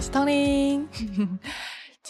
[0.00, 0.86] 我是 Tony。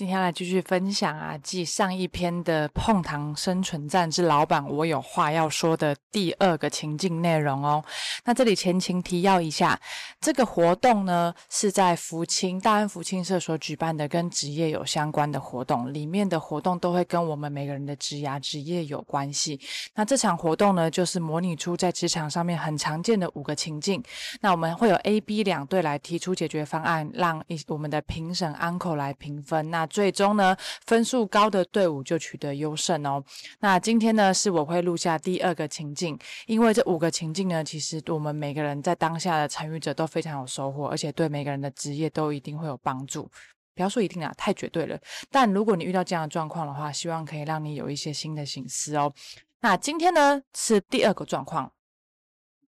[0.01, 7.85] 今天来继续分享啊，继上一篇的《碰糖生存战之老板我有话要说》的第二个情境内容哦。
[8.25, 9.79] 那这里前情提要一下，
[10.19, 19.61] 这个活动呢是在福清大安福清社所举办的，跟职业有相关的活动，里面的活动都会跟我们每个人的职涯职业有关系。
[19.95, 24.03] 那这场活动呢，就是模拟出在职场上面很常见的五个情境。
[24.41, 29.71] 那我们会有 A、B 两队来提出解决方案，让一我们的评审 uncle 来评分。
[29.71, 33.23] 那最终呢，分数高的队伍就取得优胜哦。
[33.59, 43.29] 那今天呢，是我会录下第二个情境，因为这五个情境呢，其实我们每个人在当下的参与者都非常有收获，而且对每个人的职业都一定会有帮助。
[43.75, 44.99] 不要说一定啊，太绝对了。
[45.31, 49.13] 但如果你遇到这样的状况的话，希望可以让你有一些新的醒思哦。
[49.61, 51.73] 那今天呢，是第二个状况。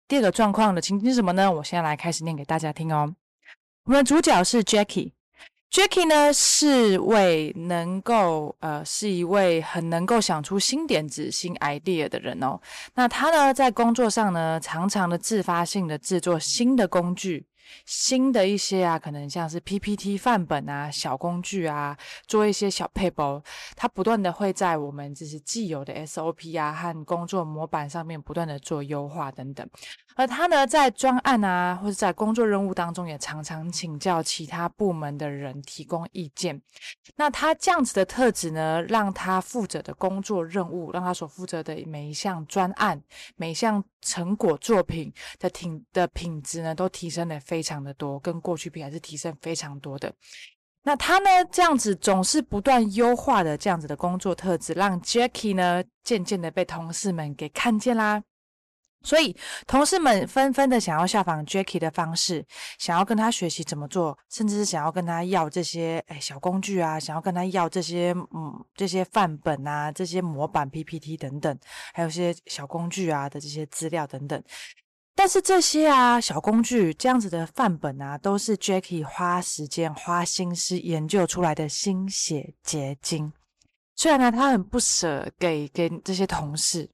[0.07, 1.51] 第二个状况的情境是什么呢？
[1.51, 3.15] 我现在来开始念给大家听哦。
[3.85, 5.13] 我们的主角是 Jackie。
[5.71, 12.59] Jackie 呢是位能够呃是一位很能够想出新点子、新 idea 的人哦。
[12.93, 17.45] 那他呢在工作上呢，常常的自发性的制作新的工具。
[17.85, 23.43] 新的一些啊，可能像是 PPT 范本啊、小工具啊，做一些小 paper，，
[23.75, 29.67] 它不断的会在我们就是既有的 SOP 啊和工作模板上面不断的做优化等等。
[30.15, 36.61] 而他呢，在专案啊或者在工作任务当中，也常常请教其他部门的人提供意见。
[37.15, 43.01] 那他这样子的特质呢，让他负责的工作任务，让他所负责的每一项专案、
[43.37, 50.13] 每一项成果作品的品的品质呢，都提升了非常的多，跟过去比还是提升非常多的。
[50.83, 58.23] 那他呢，这样子总是不断优化的这样子的工作特质，让 Jackie 呢渐渐的被同事们给看见啦。
[59.03, 59.35] 所以
[59.65, 62.45] 同事们纷纷的想要效仿 Jackie 的方式，
[62.77, 71.57] 想要跟他学习怎么做，甚至是想要跟他要这些哎小工具啊，想要跟他要这些嗯这些范本啊，这些模板 PPT 等等，
[71.93, 74.41] 还有些小工具啊的这些资料等等。
[75.15, 83.33] 但是这些啊小工具这样子的范本啊，都是 Jackie 花时间花心思研究出来的心血结晶。
[83.95, 86.89] 虽然呢，他很不舍给给这些同事。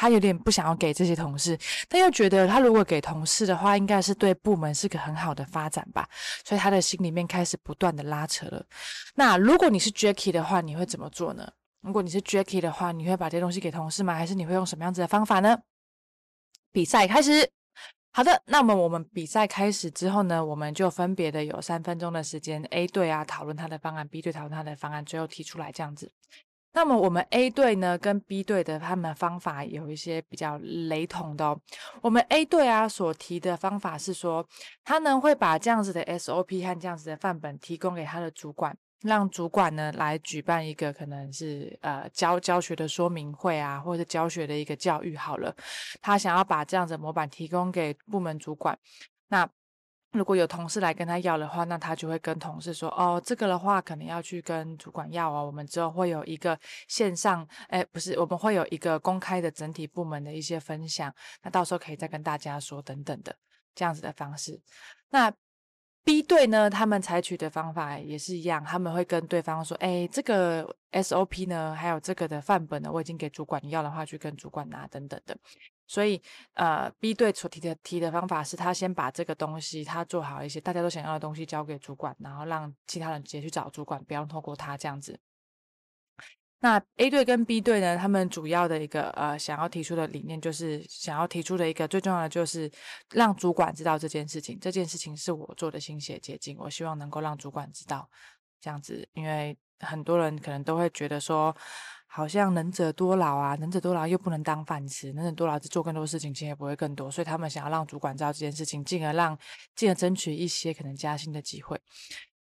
[0.00, 6.08] 他有点不想要给这些同事，但又觉得他如果给同事的话，应该是对部门是个很好的发展吧，
[6.42, 8.64] 所以他的心里面开始不断的拉扯了。
[9.14, 11.52] 那如果你是 Jackie 的话，你会怎么做呢？
[11.82, 14.14] 如果你是 Jackie 的话，你会把这些东西给同事吗？
[14.14, 15.58] 还是你会用什么样子的方法呢？
[16.72, 17.50] 比赛开始，
[18.10, 26.10] 好的，那么我们比赛开始之后呢，我们就分别的有三分钟的时间，A 队啊讨论他的方案，B 队讨论他的方案，最后提出来这样子。
[26.72, 31.60] 那么我们 A 队呢，跟 B 队的他们方法有一些比较雷同的哦。
[32.00, 34.46] 我们 A 队啊所提的方法是说，
[34.84, 45.54] 他呢会把这样子的 SOP 和这样子的范本提供给他的主管，让主管呢来举办一个可能是呃教教学的说明会啊，或者教学的一个教育好了。
[46.00, 48.78] 他想要把这样子模板提供给部门主管，
[49.28, 49.48] 那。
[50.12, 55.46] 如果有同事来跟他要的话，那他就会跟同事说：“哦，这个的话可能要去跟主管要哦。
[55.46, 63.32] 我们之后会有一个线上，哎，不是，我们会有一个公开的整体部门的一些分享，那到时候可以再跟大家说等等的
[63.74, 64.60] 这样子的方式。
[65.10, 65.32] 那
[66.02, 75.36] B 队呢，他们采取的方法也是一样，他们会跟对方说：，哎，这个 SOP 呢，还有这个的范本呢，我已经给主管，要的话去跟主管拿等等的。”
[75.90, 76.22] 所以，
[76.54, 85.18] 呃，B 队所提的提的方法是他先把这个东西他做好一些，大家都想要的东西交给主管，然后让其他人直接去找主管，不要透过他这样子。
[86.60, 92.70] 那 A 队跟 B 队呢，他们主要的一个呃想要提出的理念，就是想要提出的一个最重要的，就是
[93.10, 98.08] 让主管知道这件事情，这件事情是我做的心血结晶，我希望能够让主管知道
[98.60, 101.52] 这样子，因为很多人可能都会觉得说。
[102.12, 109.38] 好像能者多劳啊，能者多劳又不能当饭吃，能者多劳做更多事情，钱也不会更多，所以他们想要让主管知道这件事情，进而让
[109.76, 111.80] 进而争取一些可能加薪的机会。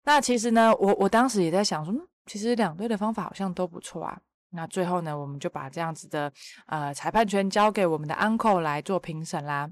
[0.05, 1.95] 那其实呢，我我当时也在想说，
[2.27, 4.21] 其实两队的方法好像都不错啊。
[4.51, 6.31] 那最后呢，我们就把这样子的
[6.67, 9.71] 呃裁判权交给我们的 uncle 来做评审啦。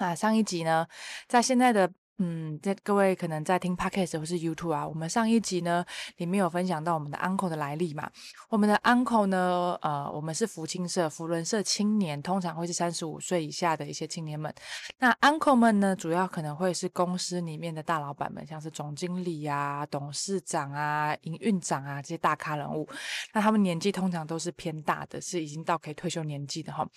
[0.00, 0.84] 那上一集呢，
[1.28, 1.92] 在现在的。
[2.18, 5.84] 嗯，在各位可能在听 podcast 或是 YouTube 啊，我们上一集呢
[6.16, 8.10] 里面有分享到我们的 uncle 的来历嘛。
[8.48, 14.50] 我们的 uncle 呢，呃，我们是福清社、福伦社青年，通常会是三十五岁以下的一些青年们。
[14.98, 22.88] 那 uncle 们呢，主要可能会是公司里面的大老板们，像是总经理啊、董事长啊、营运长啊这些大咖人物。
[23.34, 26.88] 那他们年纪通常都是偏大的，是已经到可以退休年纪的哈。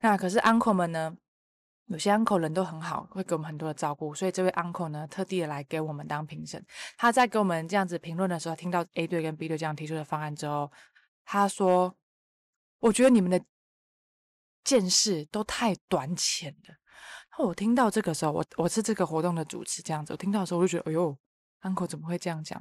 [0.00, 1.16] 那可是 uncle 们呢？
[1.86, 6.64] 有些 uncle 人都很好，会给我们很多的照顾，所以这位 uncle 呢，特地的来给我们当评审。
[6.96, 10.70] 他在给我们这样子评论的时候，听到 A 队跟 B 队这样提出的方案之后，
[11.24, 11.94] 他说
[12.80, 13.40] ：“我觉得你们的
[14.64, 16.74] 见识都太短浅了。”
[17.38, 21.16] 我听到这个时候，我我是这个活动的主持，这样子，我听到的时候我就觉得，哎呦
[21.62, 22.60] ，uncle 怎么会这样讲？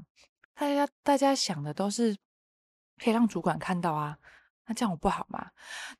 [0.53, 2.15] 大家大家想的都是
[2.97, 4.17] 可以让主管看到啊，
[4.65, 5.49] 那这样我不好吗？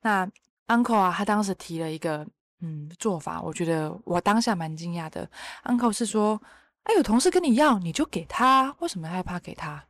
[0.02, 0.30] 那
[0.66, 2.28] uncle 啊，他当时提了一个
[2.60, 5.30] 嗯做法，我觉得我当下蛮惊讶的。
[5.64, 6.40] uncle 是说，
[6.84, 9.86] 哎，有同事跟你要，你就给他，为什么害怕给他？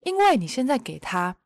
[0.00, 1.36] 因为你现在给他，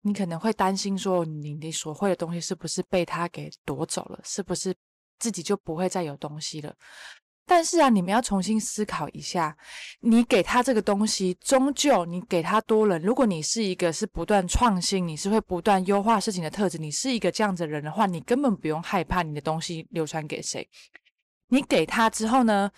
[0.00, 4.20] 你可能会担心说，你你所会的东西是不是被他给夺走了？
[4.24, 4.74] 是不是
[5.18, 6.74] 自己就不会再有东西了？
[7.44, 9.56] 但是啊，你们要重新思考一下，
[10.00, 12.98] 你给他这个东西，终究你给他多了。
[13.00, 20.66] 如果你是一个是不断创新，你是会不断优化事情的特质，你是一个这样子人的话，你根本不用害怕你的东西流传给谁。
[21.48, 22.70] 你给他之后呢，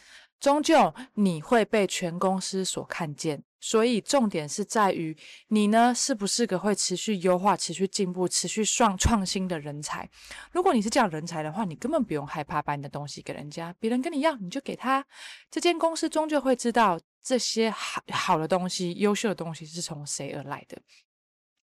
[0.45, 3.43] 终究你会被全公司所看见。
[3.61, 5.17] 所以重点是在于
[5.49, 10.07] 你呢，是不是个会持续优化、持续进步、持续创创新的人才？
[10.53, 15.03] 如果你是这样人才的话，你根本不用害怕把你的东西给人家，别人跟你要你就给他。
[15.51, 20.79] 这间公司终究会知道这些好好的东西、优秀的东西是从谁而来的。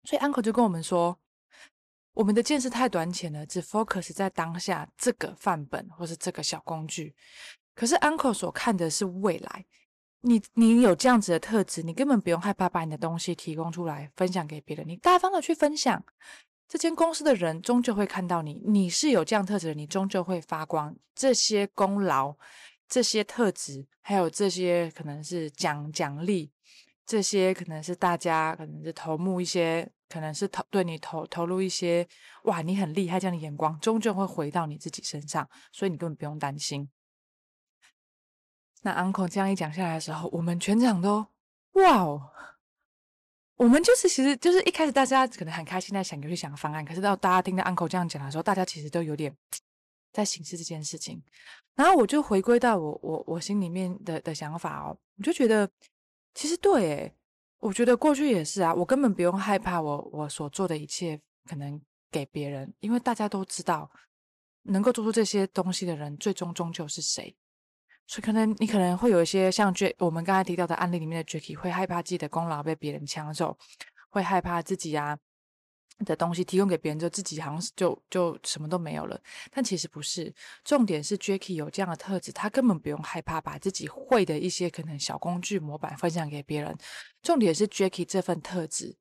[0.06, 1.20] 所以 Uncle 就跟我们说，
[2.14, 7.14] 我们的见识太短浅了，只 focus 在当下这个范本或是这个小工具。
[7.80, 9.66] 可是 Uncle 所看的是未来。
[10.20, 16.04] 你你有这样子的特质，你根本不用害怕把你的东西提供出来分享给别人，你大方的去分享，
[16.68, 20.94] 这间公司的人终究会看到你，你是有这样特质的，你终究会发光。
[21.16, 22.36] 这些功劳、
[22.90, 26.52] 这些特质，还有这些可能是奖奖励，
[27.06, 32.06] 这些可能是大家可能是投目一些，可能是投对你投投入一些，
[32.44, 36.90] 哇，你很厉害这样的眼光，终究会回到你自己身上，所以你根本不用担心。
[38.81, 41.26] 那 uncle 这样一讲下来的时候，我们全场都
[41.74, 42.31] 哇哦！
[43.56, 49.36] 我们就是其实就是一开始大家可能很开心在想游戏想方案，可是到大家听到 uncle 这样讲的时候，大家其实都有点
[50.14, 51.22] 在形式这件事情。
[51.76, 55.70] 然后我就回归到我我我心里面的的想法哦，我就觉得
[56.34, 57.14] 其实对诶，
[57.60, 61.80] 我觉得过去也是啊，我根本不用害怕我我所做的一切可能
[62.10, 63.90] 给别人，因为大家都知道
[64.64, 67.36] 能够做出这些东西的人，最终终究是谁。
[68.09, 73.56] 所以可能你可能会有一些像 J 我们刚才提到的案例里面的 Jacky 会害怕自己的功劳被别人抢走，
[74.09, 75.15] 会害怕自己啊
[76.03, 79.21] 的东西提供给别人之后，自己好像就就什么都没有了。
[79.51, 80.33] 但其实不是，
[80.63, 86.75] 重点是 Jacky 有这样的特质，他根本不用害怕把自己会的一些可能小工具模板分享给别人。
[87.21, 88.95] 重点是 Jacky 这份特质，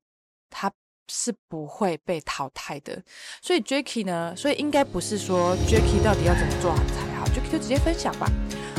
[0.51, 0.71] 他
[1.11, 3.03] 是不会被淘汰的。
[3.41, 8.31] 所以 Jacky 呢，所以应该不是说 Jacky 到底要怎么做才好，Jacky 就直接分享吧。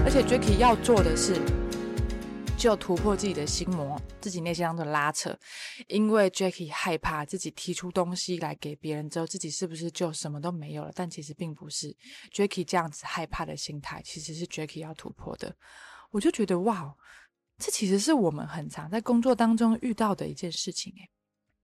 [0.05, 1.39] 而且 Jacky 要做的是，
[2.57, 5.37] 就突破自己的心魔，自己内心当中的拉扯。
[5.87, 10.91] 因为 Jacky 害怕自己提出东西来给别人之后，自己是不是就什么都没有了？
[10.95, 11.95] 但其实并不是。
[12.33, 15.55] Jacky 这样子害怕的心态，其实是 Jacky 要突破的。
[16.09, 16.95] 我就觉得哇，
[17.59, 21.09] 这其实是我们很常在工作当中遇到的一件事情诶。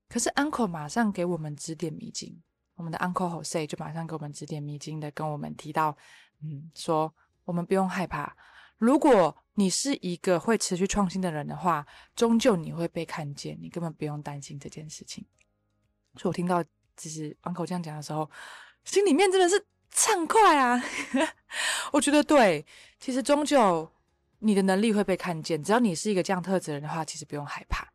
[0.07, 2.39] 可是 Uncle 马上给我们指点迷津，
[2.75, 5.97] 我们的 Uncle Jose 就马上给我们指点迷津的跟我们提到，
[6.43, 7.11] 嗯，说。
[7.45, 8.35] 我们不用害怕。
[8.77, 15.25] 如果你是一个会持续创新的人的话，终究你会被看见，你根本不用担心这件事情。
[16.15, 16.61] 所以我听到
[16.97, 18.29] 就是 uncle 这样讲的时候，
[18.83, 20.83] 心里面真的是畅快啊！
[21.93, 22.65] 我觉得对，
[22.99, 23.89] 其实终究
[24.39, 27.87] 你的能力会被看见，只要你是一个这样特质的人的话，其实不用害怕。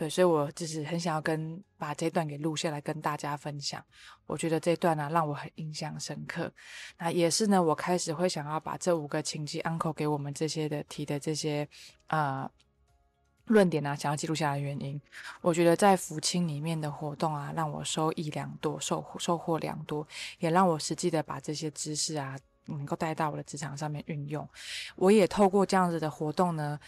[0.00, 3.84] 对，所以我就是很想要跟把这段给录下来跟大家分享。
[4.24, 6.50] 我觉得这段呢让我很印象深刻。
[6.96, 11.68] 那也是呢，我开始会想要把这五个情境 uncle 给我们这些的提的这些
[12.06, 12.50] 啊
[13.44, 14.98] 论点啊，想要记录下来的原因。
[15.42, 24.48] 我觉得在福清里面的活动啊，让我收益良多，收收获良多，也让我实际的把这些知识啊能够带到我的职场上面运用。
[24.96, 26.80] 我也透过这样子的活动呢。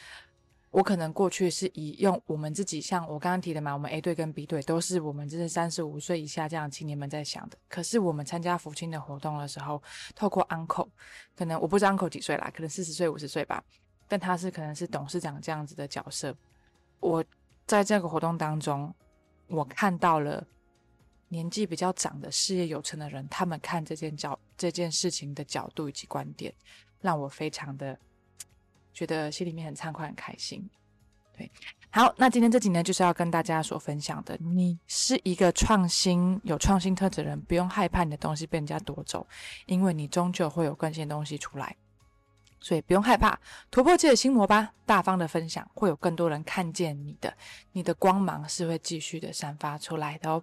[0.72, 7.58] 我可能过去是以用我们自己，像我刚刚提的嘛，我们 A 队跟 B 队都是我们这是三十五岁以下这样青年们在想的。
[7.68, 9.82] 可是我们参加福清的活动的时候，
[10.14, 10.88] 透过 Uncle，
[11.36, 13.62] 可能我不知道 Uncle 几岁啦，可能四十岁五十岁吧，
[14.08, 16.34] 但他是可能是董事长这样子的角色。
[17.00, 17.22] 我
[17.66, 18.94] 在这个活动当中，
[19.48, 20.42] 我看到了
[21.28, 26.50] 年纪比较长的事业有成的人，他们看这件角这件事情的角度以及观点，
[27.02, 27.98] 让我非常的。
[28.92, 30.68] 觉得心里面很畅快、很开心，
[31.36, 31.50] 对。
[31.90, 34.34] 好，那今天这集呢，就是要跟大家所分享的。
[34.40, 39.26] 你是一个创新、有创新特质的人，不用害怕你的东西被人家夺走，
[39.66, 41.76] 因为你终究会有更新的东西出来。
[42.60, 43.38] 所以不用害怕，
[43.70, 44.72] 突破自己的心魔吧。
[44.86, 47.36] 大方的分享，会有更多人看见你的，
[47.72, 50.42] 你的光芒是会继续的散发出来的哦。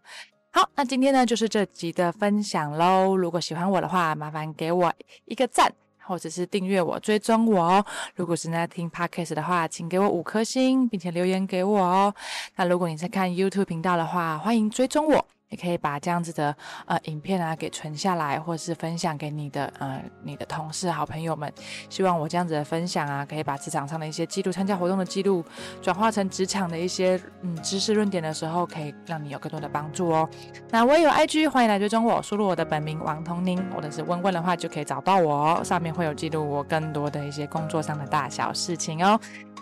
[0.51, 3.15] 好，那今天呢，就是这集的分享喽。
[3.15, 4.94] 如果喜欢我的话，麻烦给我
[5.25, 5.74] 一个赞。
[6.10, 7.86] 或者是订阅我、追踪我哦。
[8.16, 12.12] 如果是在听 podcast 的话，请给我五颗星，并且留言给我哦。
[12.56, 15.24] 那如果你在看 YouTube 频道的话，欢迎追踪我。
[15.50, 21.51] 也可以把这样子的呃影片啊给存下来，或是分享给你的呃你的同事、好朋友们。
[21.89, 25.44] 希望我这样子的分享啊，可以把职场上的一些记录、参加活动的记录，
[25.82, 30.29] 转化成职场的一些嗯知识论点的时候，可以让你有更多的帮助哦。
[30.70, 35.63] 那我也有 IG，欢迎来追踪我，输入我的本名王童宁，或者是问问的话就可以找到我哦。
[35.63, 39.20] 上面会有记录我更多的一些工作上的大小事情哦。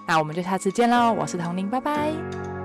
[0.07, 2.56] 那我们就下次见喽，我是童宁，拜拜。